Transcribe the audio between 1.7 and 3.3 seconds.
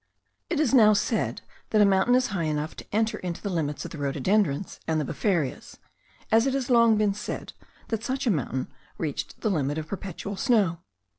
a mountain is high enough to enter